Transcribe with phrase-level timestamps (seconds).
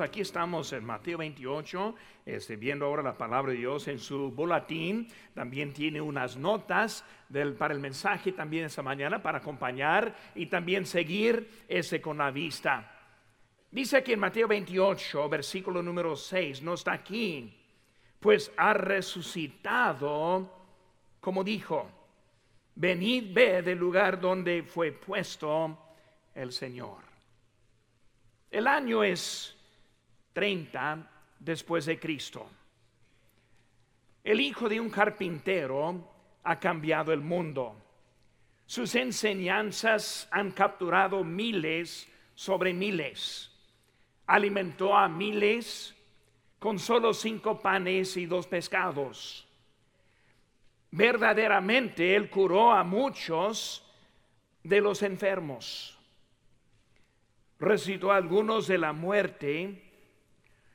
[0.00, 1.94] Aquí estamos en Mateo 28,
[2.24, 5.06] este, viendo ahora la palabra de Dios en su boletín.
[5.34, 10.86] También tiene unas notas del, para el mensaje también esta mañana para acompañar y también
[10.86, 12.98] seguir ese con la vista.
[13.70, 17.54] Dice que en Mateo 28, versículo número 6, no está aquí,
[18.20, 20.50] pues ha resucitado
[21.20, 21.90] como dijo,
[22.74, 25.76] venid, ve del lugar donde fue puesto
[26.34, 27.02] el Señor.
[28.50, 29.54] El año es
[30.34, 32.46] 30 después de Cristo.
[34.22, 36.10] El hijo de un carpintero
[36.42, 37.76] ha cambiado el mundo.
[38.66, 43.50] Sus enseñanzas han capturado miles sobre miles.
[44.26, 45.94] Alimentó a miles
[46.58, 49.46] con solo cinco panes y dos pescados.
[50.90, 53.84] Verdaderamente él curó a muchos
[54.62, 55.98] de los enfermos.
[57.58, 59.83] Resucitó a algunos de la muerte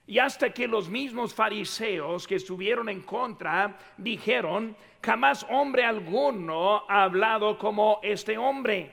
[0.09, 7.03] y hasta que los mismos fariseos que estuvieron en contra dijeron, jamás hombre alguno ha
[7.03, 8.91] hablado como este hombre.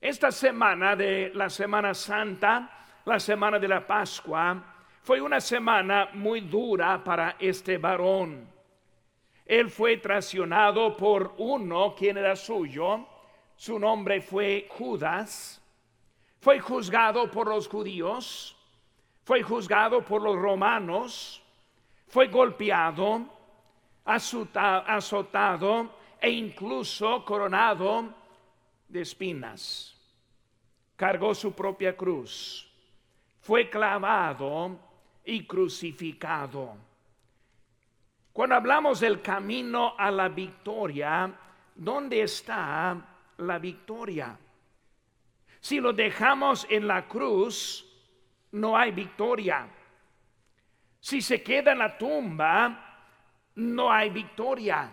[0.00, 4.64] Esta semana de la Semana Santa, la semana de la Pascua,
[5.00, 8.48] fue una semana muy dura para este varón.
[9.46, 13.06] Él fue traicionado por uno quien era suyo,
[13.54, 15.62] su nombre fue Judas,
[16.40, 18.56] fue juzgado por los judíos,
[19.24, 21.42] fue juzgado por los romanos,
[22.08, 23.26] fue golpeado,
[24.04, 28.14] azotado e incluso coronado
[28.86, 29.96] de espinas.
[30.96, 32.70] Cargó su propia cruz,
[33.40, 34.78] fue clavado
[35.24, 36.76] y crucificado.
[38.32, 41.32] Cuando hablamos del camino a la victoria,
[41.74, 42.96] ¿dónde está
[43.38, 44.38] la victoria?
[45.60, 47.83] Si lo dejamos en la cruz,
[48.54, 49.68] no hay victoria.
[51.00, 53.00] Si se queda en la tumba,
[53.56, 54.92] no hay victoria.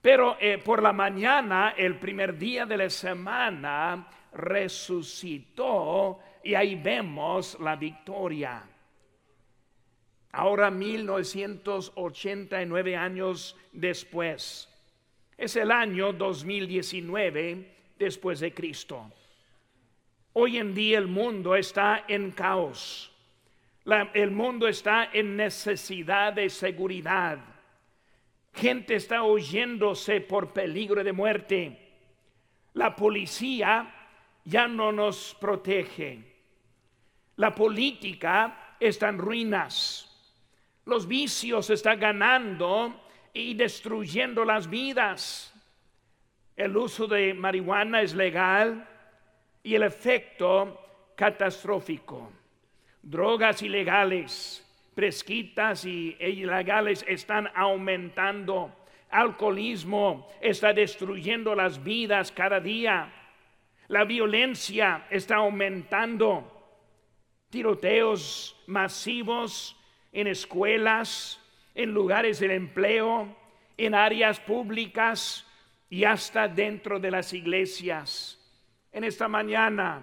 [0.00, 7.60] Pero eh, por la mañana, el primer día de la semana, resucitó y ahí vemos
[7.60, 8.64] la victoria.
[10.32, 14.68] Ahora 1989 años después,
[15.36, 19.12] es el año 2019 después de Cristo.
[20.34, 23.10] Hoy en día el mundo está en caos.
[24.14, 27.38] el mundo está en necesidad de seguridad.
[28.54, 31.78] Gente está huyéndose por peligro de muerte.
[32.72, 33.94] La policía
[34.44, 36.20] ya no nos protege.
[37.36, 40.08] La política está en ruinas.
[40.86, 43.02] Los vicios están ganando
[43.34, 45.52] y destruyendo las vidas.
[46.56, 48.88] El uso de marihuana es legal
[49.62, 50.80] y el efecto
[51.14, 52.30] catastrófico.
[53.02, 54.64] Drogas ilegales,
[54.94, 58.74] presquitas y ilegales están aumentando.
[59.10, 63.12] Alcoholismo está destruyendo las vidas cada día.
[63.88, 66.48] La violencia está aumentando.
[67.50, 69.76] Tiroteos masivos
[70.12, 71.40] en escuelas,
[71.74, 73.36] en lugares de empleo,
[73.76, 75.46] en áreas públicas
[75.90, 78.41] y hasta dentro de las iglesias.
[78.92, 80.02] En esta mañana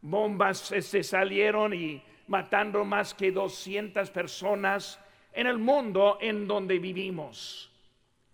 [0.00, 4.98] bombas se salieron y matando más que 200 personas
[5.32, 7.70] en el mundo en donde vivimos.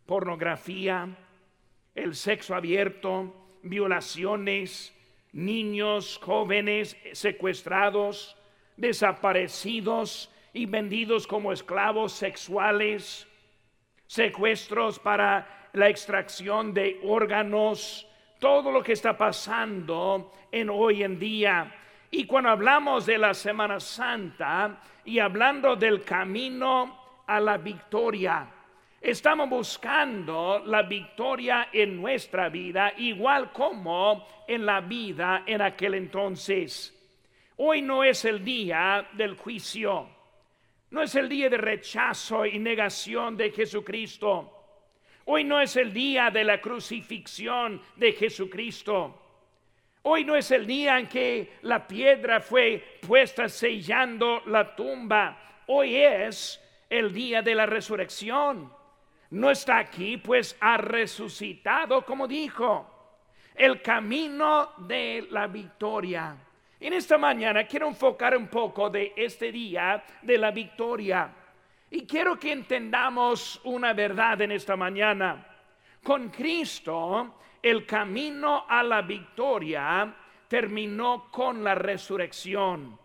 [0.07, 1.09] Pornografía,
[1.95, 4.95] el sexo abierto, violaciones,
[5.33, 8.37] niños, jóvenes secuestrados,
[8.77, 13.27] desaparecidos y vendidos como esclavos sexuales,
[14.07, 18.07] secuestros para la extracción de órganos,
[18.41, 21.73] todo lo que está pasando en hoy en día.
[22.11, 28.49] Y cuando hablamos de la Semana Santa y hablando del camino a la victoria,
[29.01, 36.97] estamos buscando la victoria en nuestra vida, igual como en la vida en aquel entonces.
[37.59, 40.09] Hoy no es el día del juicio,
[40.91, 44.60] no es el día de rechazo y negación de Jesucristo.
[45.33, 49.17] Hoy no es el día de la crucifixión de Jesucristo.
[50.03, 55.63] Hoy no es el día en que la piedra fue puesta sellando la tumba.
[55.69, 56.61] Hoy es
[56.91, 58.73] el día de la resurrección.
[59.31, 62.91] No está aquí, pues ha resucitado, como dijo,
[63.55, 66.37] el camino de la victoria.
[66.81, 71.33] En esta mañana quiero enfocar un poco de este día de la victoria.
[71.91, 75.47] Y quiero que entendamos una verdad en esta mañana.
[76.03, 80.15] Con Cristo, el camino a la victoria
[80.49, 82.99] terminó con la resurrección.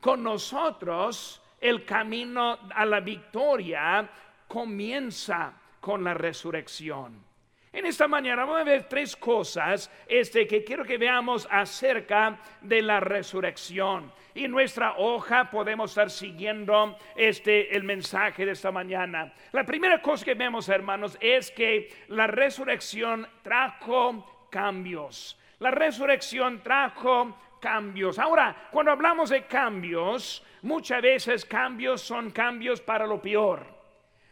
[0.00, 4.06] con nosotros el camino a la victoria
[4.46, 7.24] comienza con la resurrección.
[7.74, 12.80] En esta mañana vamos a ver tres cosas este, que quiero que veamos acerca de
[12.80, 14.12] la resurrección.
[14.32, 19.32] Y en nuestra hoja podemos estar siguiendo este, el mensaje de esta mañana.
[19.50, 25.36] La primera cosa que vemos, hermanos, es que la resurrección trajo cambios.
[25.58, 28.20] La resurrección trajo cambios.
[28.20, 33.73] Ahora, cuando hablamos de cambios, muchas veces cambios son cambios para lo peor.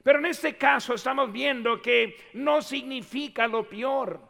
[0.03, 4.21] Pero en este caso estamos viendo que no significa lo peor.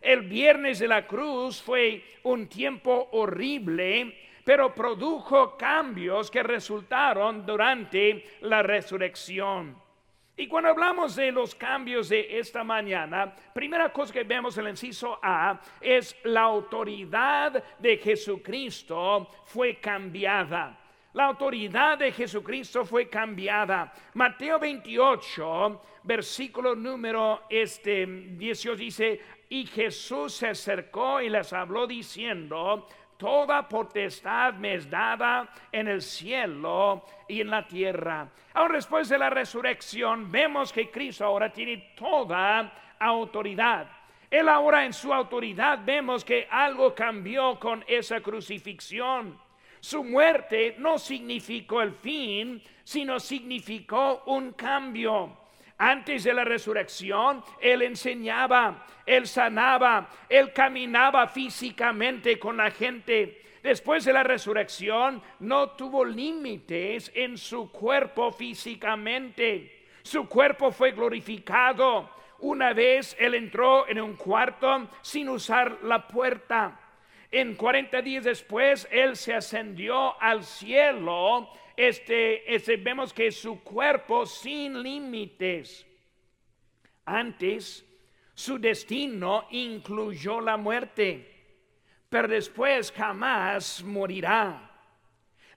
[0.00, 8.38] El viernes de la cruz fue un tiempo horrible, pero produjo cambios que resultaron durante
[8.42, 9.76] la resurrección.
[10.38, 14.70] Y cuando hablamos de los cambios de esta mañana, primera cosa que vemos en el
[14.70, 20.78] inciso A es la autoridad de Jesucristo fue cambiada.
[21.16, 23.90] La autoridad de Jesucristo fue cambiada.
[24.12, 32.86] Mateo 28, versículo número este 18 dice, y Jesús se acercó y les habló diciendo,
[33.16, 38.28] toda potestad me es dada en el cielo y en la tierra.
[38.52, 43.88] Ahora después de la resurrección vemos que Cristo ahora tiene toda autoridad.
[44.30, 49.45] Él ahora en su autoridad vemos que algo cambió con esa crucifixión.
[49.80, 55.38] Su muerte no significó el fin, sino significó un cambio.
[55.78, 63.42] Antes de la resurrección, Él enseñaba, Él sanaba, Él caminaba físicamente con la gente.
[63.62, 69.86] Después de la resurrección, no tuvo límites en su cuerpo físicamente.
[70.02, 72.08] Su cuerpo fue glorificado.
[72.38, 76.80] Una vez Él entró en un cuarto sin usar la puerta.
[77.30, 81.50] En 40 días después, Él se ascendió al cielo.
[81.76, 85.86] Este, este, vemos que su cuerpo sin límites.
[87.04, 87.84] Antes,
[88.34, 91.26] su destino incluyó la muerte,
[92.08, 94.70] pero después jamás morirá.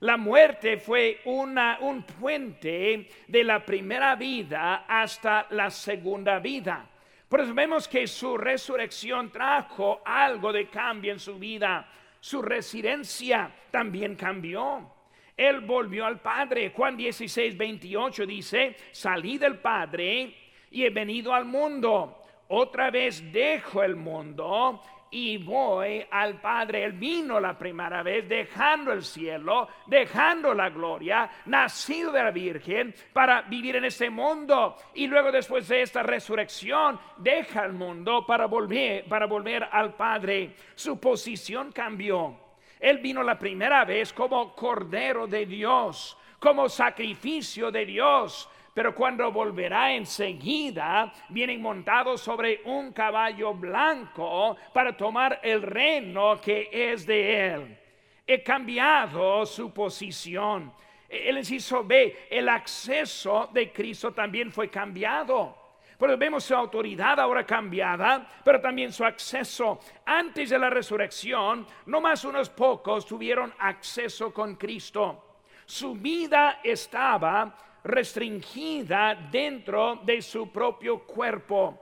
[0.00, 6.89] La muerte fue una, un puente de la primera vida hasta la segunda vida.
[7.30, 11.88] Por eso vemos que su resurrección trajo algo de cambio en su vida.
[12.18, 14.90] Su residencia también cambió.
[15.36, 16.72] Él volvió al Padre.
[16.74, 20.34] Juan 16, 28 dice, salí del Padre
[20.72, 22.20] y he venido al mundo.
[22.48, 26.84] Otra vez dejo el mundo y voy al Padre.
[26.84, 32.94] Él vino la primera vez dejando el cielo, dejando la gloria, nacido de la Virgen
[33.12, 34.76] para vivir en este mundo.
[34.94, 40.54] Y luego después de esta resurrección, deja el mundo para volver, para volver al Padre.
[40.74, 42.38] Su posición cambió.
[42.78, 49.30] Él vino la primera vez como Cordero de Dios, como sacrificio de Dios pero cuando
[49.32, 57.46] volverá enseguida, vienen montados sobre un caballo blanco para tomar el reino que es de
[57.48, 57.78] él.
[58.26, 60.72] He cambiado su posición.
[61.08, 65.58] El inciso B, el acceso de Cristo también fue cambiado.
[65.98, 69.80] Pero vemos su autoridad ahora cambiada, pero también su acceso.
[70.06, 75.40] Antes de la resurrección, no más unos pocos tuvieron acceso con Cristo.
[75.66, 81.78] Su vida estaba restringida dentro de su propio cuerpo.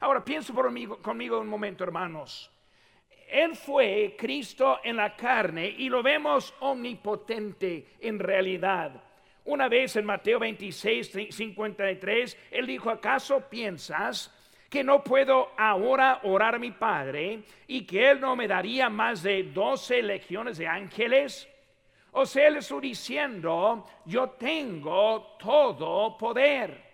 [0.00, 2.50] Ahora pienso por conmigo un momento, hermanos.
[3.28, 9.02] Él fue Cristo en la carne y lo vemos omnipotente en realidad.
[9.44, 14.34] Una vez en Mateo 26, 53, él dijo, ¿acaso piensas
[14.68, 19.22] que no puedo ahora orar a mi Padre y que Él no me daría más
[19.22, 21.48] de doce legiones de ángeles?
[22.12, 26.88] O sea, él está diciendo, yo tengo todo poder.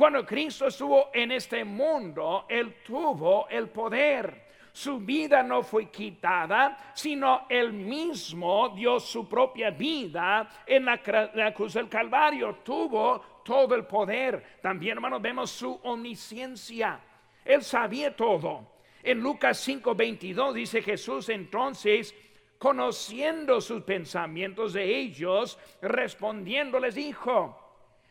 [0.00, 4.48] Cuando Cristo estuvo en este mundo, Él tuvo el poder.
[4.72, 11.74] Su vida no fue quitada, sino Él mismo dio su propia vida en la, cruz
[11.74, 12.60] del Calvario.
[12.64, 14.58] Tuvo todo el poder.
[14.62, 16.98] También, hermanos, vemos su omnisciencia.
[17.44, 18.68] Él sabía todo.
[19.02, 22.14] En Lucas 5:22 dice Jesús entonces,
[22.60, 27.58] conociendo sus pensamientos de ellos, respondiendo les dijo,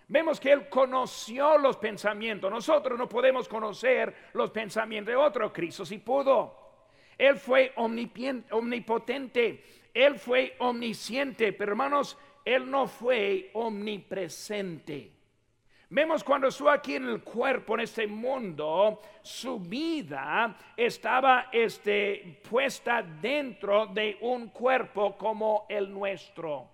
[0.07, 5.85] vemos que él conoció los pensamientos, nosotros no podemos conocer los pensamientos de otro, Cristo
[5.85, 6.55] sí pudo.
[7.15, 9.63] Él fue omnipotente,
[9.93, 15.11] él fue omnisciente, pero hermanos, él no fue omnipresente.
[15.91, 23.01] Vemos cuando estuvo aquí en el cuerpo, en este mundo, su vida estaba este, puesta
[23.01, 26.69] dentro de un cuerpo como el nuestro.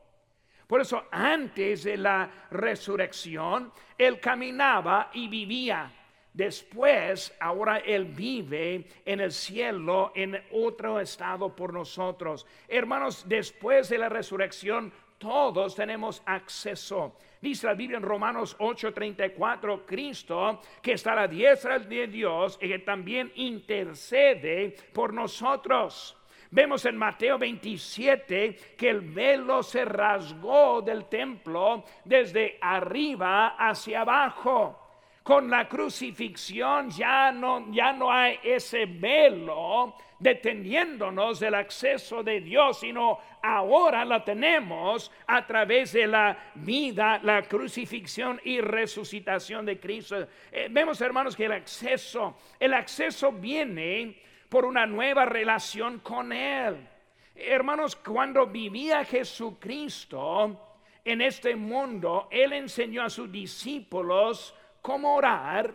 [0.67, 5.89] Por eso antes de la resurrección, Él caminaba y vivía.
[6.33, 12.45] Después, ahora Él vive en el cielo, en otro estado por nosotros.
[12.67, 17.17] Hermanos, después de la resurrección, todos tenemos acceso.
[17.41, 22.67] Dice la Biblia en Romanos 8:34, Cristo que está a la diestra de Dios y
[22.67, 26.17] que también intercede por nosotros.
[26.51, 34.84] Vemos en Mateo 27 que el velo se rasgó del templo desde arriba hacia abajo.
[35.25, 42.81] Con la crucifixión ya no, ya no hay ese velo deteniéndonos del acceso de Dios,
[42.81, 50.27] sino ahora la tenemos a través de la vida, la crucifixión y resucitación de Cristo.
[50.51, 56.87] Eh, vemos, hermanos, que el acceso, el acceso viene por una nueva relación con Él.
[57.33, 64.53] Hermanos, cuando vivía Jesucristo en este mundo, Él enseñó a sus discípulos
[64.85, 65.73] cómo orar,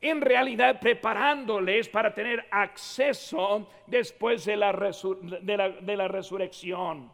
[0.00, 7.12] en realidad preparándoles para tener acceso después de la, resurrección.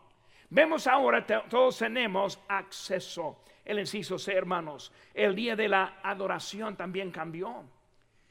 [0.49, 3.43] Vemos ahora, todos tenemos acceso.
[3.67, 7.65] El inciso hermanos, el día de la adoración también cambió.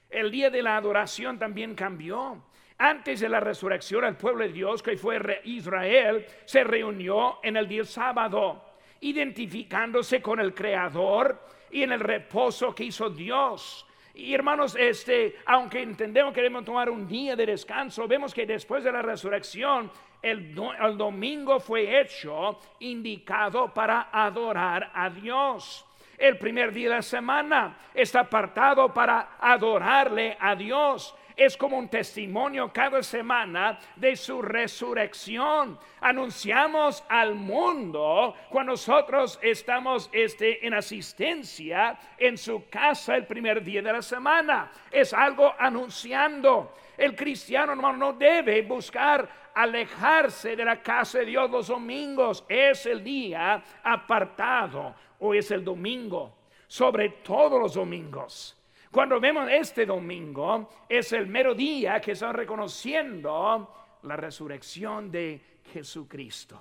[0.09, 2.41] El día de la adoración también cambió.
[2.79, 7.67] Antes de la resurrección, el pueblo de Dios, que fue Israel, se reunió en el
[7.67, 8.65] día sábado,
[9.01, 13.85] identificándose con el Creador y en el reposo que hizo Dios.
[14.13, 18.83] Y hermanos, este, aunque entendemos que debemos tomar un día de descanso, vemos que después
[18.83, 19.91] de la resurrección,
[20.21, 25.85] el, domingo fue hecho indicado para adorar a Dios.
[26.17, 31.89] El primer día de la semana está apartado para adorarle a Dios es como un
[31.89, 35.77] testimonio cada semana de su resurrección.
[36.01, 43.81] Anunciamos al mundo cuando nosotros estamos este, en asistencia en su casa el primer día
[43.81, 44.71] de la semana.
[44.91, 46.73] Es algo anunciando.
[46.97, 52.45] El cristiano hermano no debe buscar alejarse de la casa de Dios los domingos.
[52.47, 56.33] Es el día apartado o es el domingo,
[56.67, 58.54] sobre todos los domingos.
[58.95, 66.57] Cuando vemos este domingo, es el mero día que están reconociendo la resurrección de Jesucristo.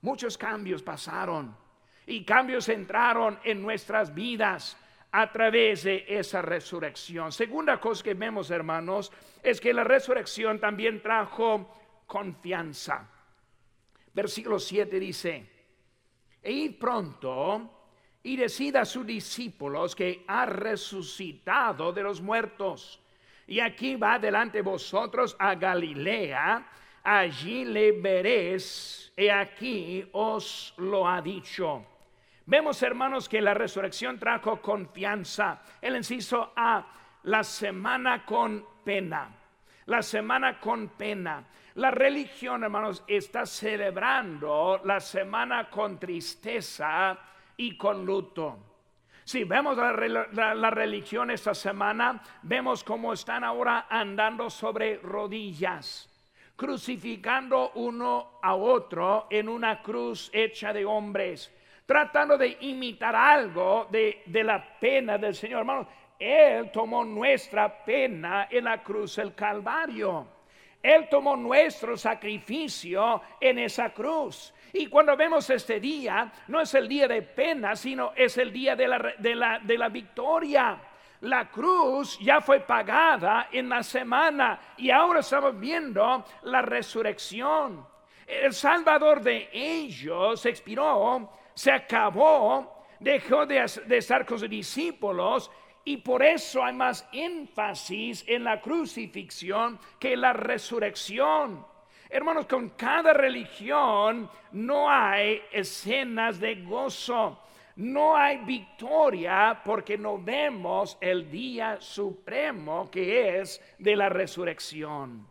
[0.00, 1.54] Muchos cambios pasaron
[2.06, 4.78] y cambios entraron en nuestras vidas
[5.12, 7.32] a través de esa resurrección.
[7.32, 11.70] Segunda cosa que vemos, hermanos, es que la resurrección también trajo
[12.06, 13.10] confianza.
[14.14, 15.50] Versículo 7 dice,
[16.42, 17.77] e ir pronto
[18.22, 23.00] y decida a sus discípulos que ha resucitado de los muertos.
[23.46, 26.66] Y aquí va delante vosotros a Galilea,
[27.02, 31.86] allí le veréis, y aquí os lo ha dicho.
[32.44, 35.62] Vemos, hermanos, que la resurrección trajo confianza.
[35.80, 36.86] El inciso A,
[37.24, 39.30] la semana con pena.
[39.86, 41.44] La semana con pena.
[41.74, 47.18] La religión, hermanos, está celebrando la semana con tristeza
[47.58, 48.56] y con luto.
[49.24, 56.08] Si vemos la, religión esta semana, vemos cómo están ahora andando sobre rodillas,
[56.56, 64.22] crucificando uno a otro en una cruz hecha de hombres, tratando de imitar algo de,
[64.24, 65.60] de la pena del Señor.
[65.60, 65.88] Hermanos,
[66.18, 70.26] Él tomó nuestra pena en la cruz del Calvario.
[70.82, 74.54] Él tomó nuestro sacrificio en esa cruz.
[74.72, 78.76] Y cuando vemos este día, no es el día de pena, sino es el día
[78.76, 80.80] de la, de la, de la victoria.
[81.22, 87.84] La cruz ya fue pagada en la semana y ahora estamos viendo la resurrección.
[88.26, 95.50] El Salvador de ellos expiró, se acabó, dejó de, de estar con sus discípulos
[95.84, 101.66] y por eso hay más énfasis en la crucifixión que la resurrección.
[102.10, 107.42] Hermanos, con cada religión no hay escenas de gozo,
[107.76, 115.28] no hay victoria porque no vemos el día supremo que es de la resurrección.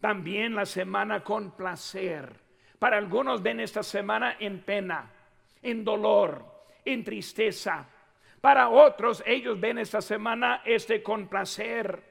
[0.00, 2.48] También la semana con placer.
[2.78, 5.10] Para algunos ven esta semana en pena,
[5.62, 6.44] en dolor,
[6.84, 7.88] en tristeza.
[8.40, 12.02] Para otros ellos ven esta semana este con placer.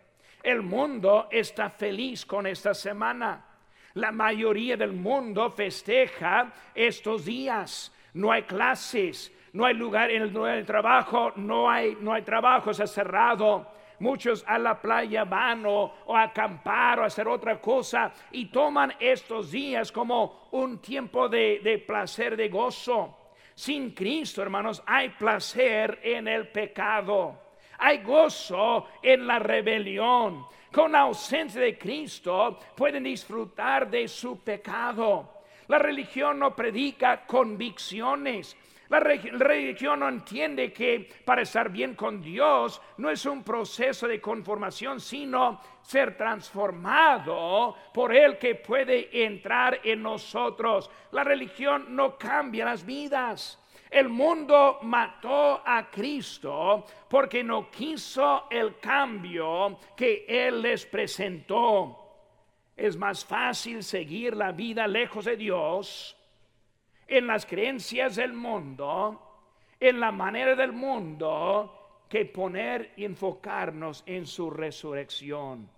[0.44, 3.47] El mundo está feliz con esta semana.
[3.98, 7.92] La mayoría del mundo festeja estos días.
[8.14, 13.72] No hay clases, no hay lugar en el, trabajo, no hay, no hay trabajo, cerrado.
[13.98, 18.94] muchos a la playa van o, a acampar o a hacer otra cosa y toman
[19.00, 23.18] estos días como un tiempo de, de placer, de gozo.
[23.56, 27.47] Sin Cristo, hermanos, hay placer en el pecado.
[27.80, 30.46] Hay gozo en la rebelión.
[30.72, 35.38] Con la ausencia de Cristo pueden disfrutar de su pecado.
[35.68, 38.56] La religión no predica convicciones.
[38.90, 44.22] La religión no entiende que para estar bien con Dios no es un proceso de
[44.22, 50.90] conformación, sino ser transformado por el que puede entrar en nosotros.
[51.12, 53.62] La religión no cambia las vidas.
[53.90, 62.04] El mundo mató a Cristo porque no quiso el cambio que Él les presentó.
[62.76, 66.17] Es más fácil seguir la vida lejos de Dios,
[67.08, 69.22] en las creencias del mundo,
[69.80, 75.70] en la manera del mundo, que poner y enfocarnos en su resurrección.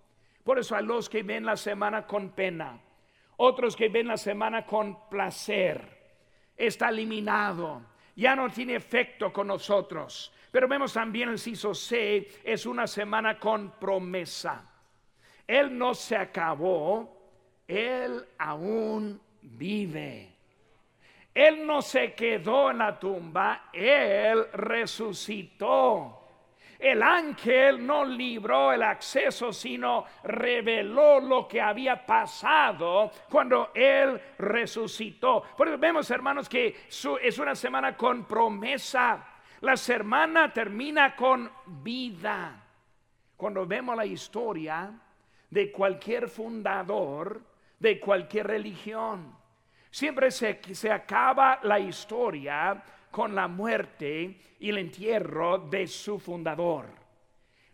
[0.44, 2.80] Por eso a los que ven la semana con pena,
[3.36, 5.98] otros que ven la semana con placer,
[6.56, 10.32] está eliminado ya no tiene efecto con nosotros.
[10.52, 14.70] Pero vemos también el CISO C, es una semana con promesa.
[15.46, 20.29] Él no se acabó, Él aún vive.
[21.34, 26.16] Él no se quedó en la tumba, Él resucitó.
[26.80, 35.44] El ángel no libró el acceso, sino reveló lo que había pasado cuando Él resucitó.
[35.56, 36.86] Por eso vemos, hermanos, que
[37.22, 39.26] es una semana con promesa.
[39.60, 42.64] La semana termina con vida.
[43.36, 44.90] Cuando vemos la historia
[45.50, 47.42] de cualquier fundador,
[47.78, 49.39] de cualquier religión,
[49.90, 56.86] siempre se, se acaba la historia con la muerte y el entierro de su fundador.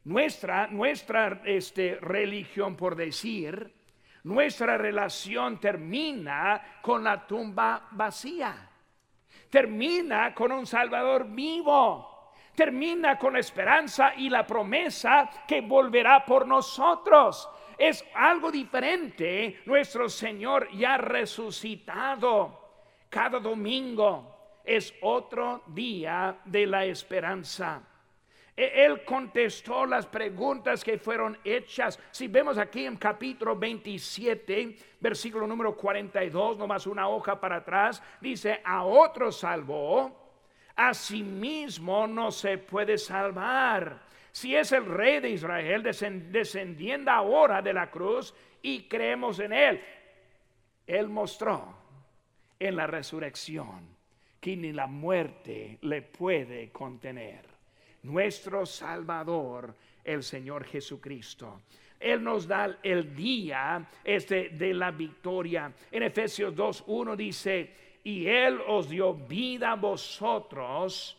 [0.04, 3.75] Nuestra, nuestra este, religión, por decir,
[4.23, 8.70] nuestra relación termina con la tumba vacía.
[9.50, 12.32] Termina con un Salvador vivo.
[12.54, 17.48] Termina con la esperanza y la promesa que volverá por nosotros.
[17.79, 19.61] Es algo diferente.
[19.67, 22.61] Nuestro Señor ya resucitado.
[23.11, 27.83] Cada domingo es otro día de la esperanza.
[28.57, 31.99] E, él contestó las preguntas que fueron hechas.
[32.11, 38.61] Si vemos aquí en capítulo 27, versículo número 42, nomás una hoja para atrás, dice,
[38.65, 40.27] a otro salvó,
[40.75, 44.06] a sí mismo no se puede salvar.
[44.37, 49.81] Si es el rey de Israel, descendiendo ahora de la cruz y creemos en él.
[50.87, 51.75] Él mostró
[52.59, 53.96] en la resurrección
[54.38, 57.46] que ni la muerte le puede contener.
[58.03, 61.62] Nuestro Salvador, el Señor Jesucristo.
[61.99, 65.72] Él nos da el día este de la victoria.
[65.90, 67.72] En Efesios 2:1 dice,
[68.05, 71.16] "Y él os dio vida a vosotros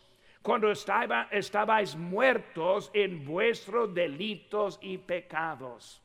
[0.48, 6.02] cuando estaba, estabais muertos en vuestros delitos y pecados."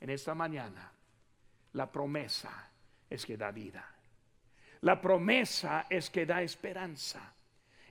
[0.00, 0.90] En esta mañana
[1.74, 2.72] la promesa
[3.08, 3.88] es que da vida.
[4.80, 7.33] La promesa es que da esperanza.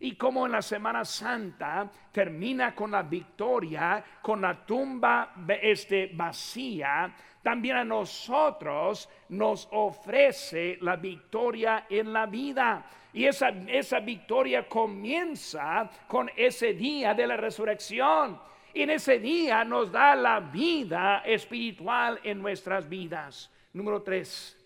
[0.04, 7.16] Y como en la Semana Santa termina con la victoria, con la tumba este, vacía,
[7.42, 12.86] también a nosotros nos ofrece la victoria en la vida.
[13.14, 18.42] Y esa, esa victoria comienza con ese día de la resurrección.
[18.74, 23.50] Y en ese día nos da la vida espiritual en nuestras vidas.
[23.72, 24.60] Número tres.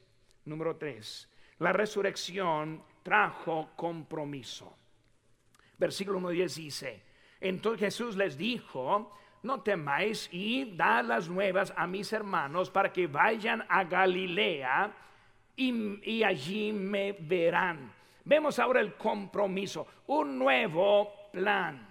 [0.45, 4.76] Número tres la resurrección trajo compromiso.
[5.77, 7.03] Versículo 1.10 dice,
[7.39, 13.07] entonces Jesús les dijo, no temáis y dad las nuevas a mis hermanos para que
[13.07, 14.91] vayan a Galilea
[15.55, 17.93] y, y, allí me verán.
[18.25, 21.87] Vemos ahora el compromiso, un nuevo plan.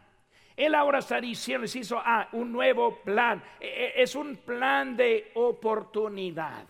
[0.56, 3.42] Él ahora está diciendo, les hizo ah, un nuevo plan.
[3.60, 6.64] E, e, es un plan de oportunidad.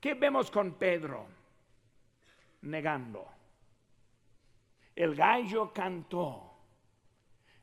[0.00, 1.36] ¿Qué vemos con Pedro?
[2.66, 3.35] negando.
[4.96, 6.42] El gallo cantó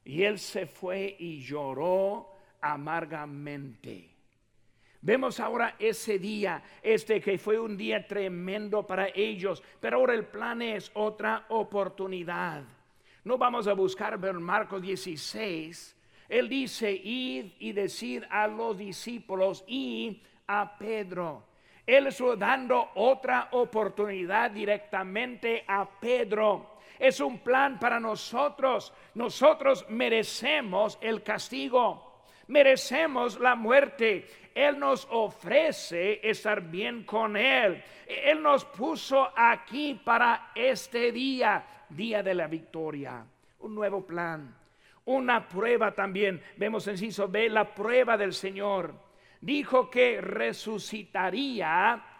[0.06, 2.30] y él se fue y lloró
[2.62, 4.12] amargamente.
[5.02, 10.26] Vemos ahora ese día, este que fue un día tremendo para ellos, pero ahora el
[10.26, 12.63] plan es otra oportunidad.
[13.26, 15.98] No vamos a buscar ver Marcos 16.
[16.30, 21.48] Él dice, id y decir a los discípulos y a Pedro.
[21.86, 26.73] Él está dando otra oportunidad directamente a Pedro.
[27.04, 28.94] Es un plan para nosotros.
[29.16, 32.22] Nosotros merecemos el castigo.
[32.48, 34.26] merecemos la muerte.
[34.56, 37.84] Él nos ofrece estar bien con Él.
[38.08, 43.26] Él nos puso aquí para este día, día de la victoria.
[43.60, 44.56] Un nuevo plan,
[45.04, 46.42] una prueba también.
[46.56, 48.94] Vemos en Ciso B la prueba del Señor.
[49.42, 52.12] Dijo que resucitaría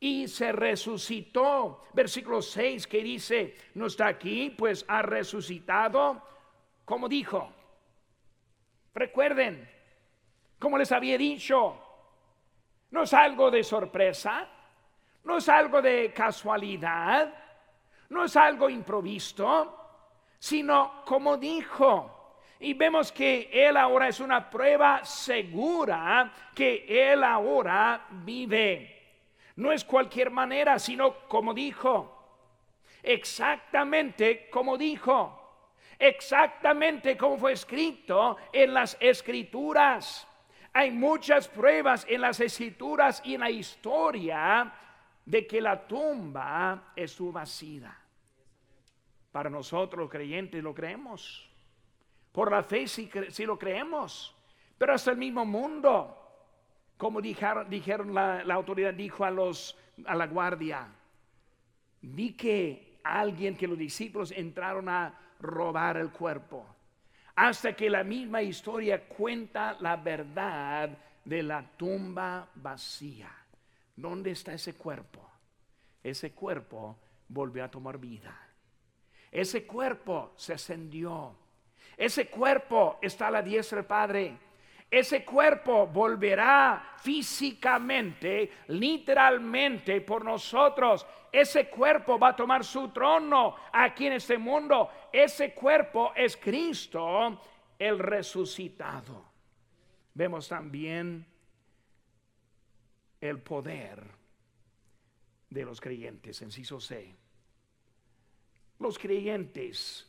[0.00, 1.84] y se resucitó.
[1.92, 6.22] Versículo 6 que dice, no está aquí, pues ha resucitado,
[6.84, 7.52] como dijo.
[8.94, 9.68] Recuerden,
[10.58, 11.82] como les había dicho,
[12.90, 14.48] no es algo de sorpresa,
[15.24, 17.34] no es algo de casualidad,
[18.08, 19.76] no es algo improvisto,
[20.38, 22.40] sino como dijo.
[22.60, 28.95] Y vemos que Él ahora es una prueba segura que Él ahora vive.
[29.56, 32.12] No es cualquier manera, sino como dijo.
[33.02, 35.42] Exactamente como dijo.
[35.98, 40.26] Exactamente como fue escrito en las escrituras.
[40.72, 44.72] Hay muchas pruebas en las escrituras y en la historia
[45.24, 47.96] de que la tumba su vacía.
[49.32, 51.48] Para nosotros creyentes lo creemos.
[52.32, 53.10] Por la fe sí,
[53.46, 54.34] lo creemos.
[54.76, 56.25] Pero hasta el mismo mundo
[56.96, 60.88] como dijeron, dijeron la, autoridad dijo a los a la guardia,
[62.02, 66.66] vi que alguien que los discípulos entraron a robar el cuerpo.
[67.34, 70.90] Hasta que la misma historia cuenta la verdad
[71.24, 73.30] de la tumba vacía.
[73.94, 75.28] ¿Dónde está ese cuerpo?
[76.02, 78.38] Ese cuerpo volvió a tomar vida.
[79.30, 81.36] Ese cuerpo se ascendió.
[81.96, 84.38] Ese cuerpo está a la diestra del Padre
[84.90, 91.04] ese cuerpo volverá físicamente, literalmente por nosotros.
[91.32, 94.88] Ese cuerpo va a tomar su trono aquí en este mundo.
[95.12, 97.40] Ese cuerpo es Cristo,
[97.78, 99.24] el resucitado.
[100.14, 101.26] Vemos también
[103.20, 104.04] el poder
[105.50, 107.14] de los creyentes, enciso C.
[108.78, 110.06] Los creyentes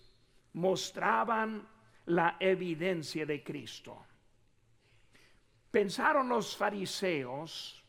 [0.53, 1.67] mostraban
[2.05, 4.05] la evidencia de Cristo.
[5.71, 7.83] Pensaron los fariseos,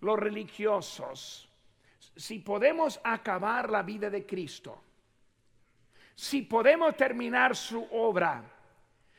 [0.00, 1.48] los religiosos,
[2.14, 4.82] si podemos acabar la vida de Cristo,
[6.14, 8.42] si podemos terminar su obra,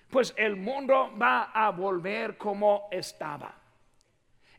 [0.09, 3.53] pues el mundo va a volver como estaba.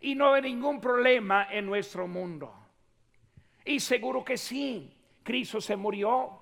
[0.00, 2.54] Y no hay ningún problema en nuestro mundo.
[3.64, 6.38] Y seguro que sí, Cristo se murió.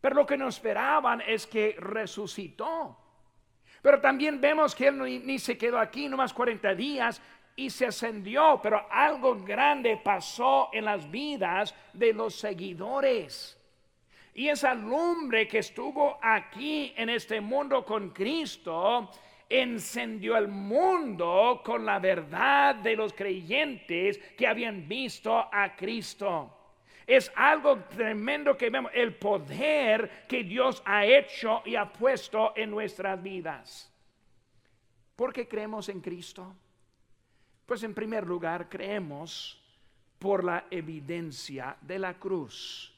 [0.00, 2.99] Pero lo que nos esperaban es que resucitó.
[3.82, 7.20] Pero también vemos que él ni, se quedó aquí nomás 40 días
[7.56, 13.56] y se ascendió, pero algo grande pasó en las vidas de los seguidores.
[14.34, 19.10] Y esa lumbre que estuvo aquí en este mundo con Cristo,
[19.48, 26.59] encendió el mundo con la verdad de los creyentes que habían visto a Cristo.
[27.06, 32.70] Es algo tremendo que vemos, el poder que Dios ha hecho y ha puesto en
[32.70, 33.92] nuestras vidas.
[35.16, 36.54] ¿Por qué creemos en Cristo?
[37.66, 39.60] Pues en primer lugar creemos
[40.18, 42.94] por la evidencia de la cruz,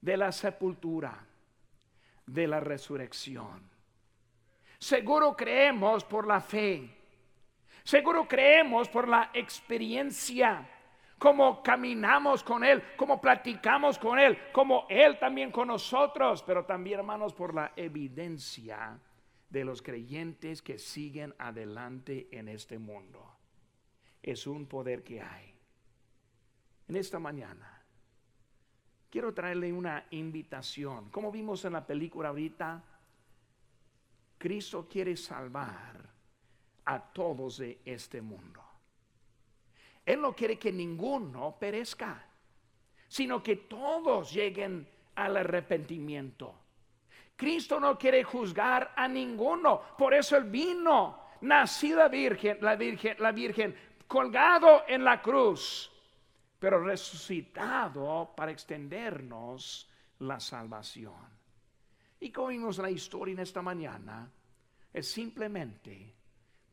[0.00, 1.26] de la sepultura,
[2.26, 3.68] de la resurrección.
[4.78, 6.88] Seguro creemos por la fe.
[7.84, 10.66] Seguro creemos por la experiencia
[11.20, 17.00] cómo caminamos con Él, cómo platicamos con Él, como Él también con nosotros, pero también
[17.00, 18.98] hermanos por la evidencia
[19.50, 23.36] de los creyentes que siguen adelante en este mundo.
[24.22, 25.54] Es un poder que hay.
[26.88, 27.84] En esta mañana
[29.10, 31.10] quiero traerle una invitación.
[31.10, 32.82] Como vimos en la película ahorita,
[34.38, 36.00] Cristo quiere salvar
[36.86, 38.69] a todos de este mundo.
[40.04, 42.26] Él no quiere que ninguno perezca,
[43.08, 46.54] sino que todos lleguen al arrepentimiento.
[47.36, 53.32] Cristo no quiere juzgar a ninguno, por eso él vino, nacida virgen, la virgen, la
[53.32, 53.74] virgen,
[54.06, 55.90] colgado en la cruz,
[56.58, 61.14] pero resucitado para extendernos la salvación.
[62.20, 64.30] Y como vimos la historia en esta mañana,
[64.92, 66.14] es simplemente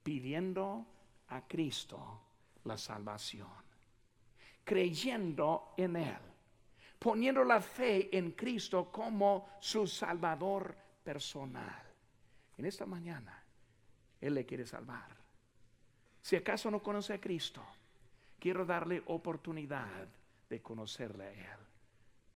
[0.03, 0.85] pidiendo
[1.29, 2.26] a Cristo
[2.67, 3.49] la salvación,
[4.63, 6.17] creyendo en Él,
[6.99, 11.83] poniendo la fe en Cristo como su Salvador personal.
[12.57, 13.43] En esta mañana,
[14.19, 15.15] Él le quiere salvar.
[16.21, 17.63] Si acaso no conoce a Cristo,
[18.39, 20.07] quiero darle oportunidad
[20.49, 21.59] de conocerle a Él.